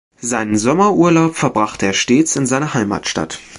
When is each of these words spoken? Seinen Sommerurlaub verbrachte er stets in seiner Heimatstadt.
Seinen 0.19 0.57
Sommerurlaub 0.57 1.35
verbrachte 1.35 1.85
er 1.85 1.93
stets 1.93 2.35
in 2.35 2.47
seiner 2.47 2.73
Heimatstadt. 2.73 3.39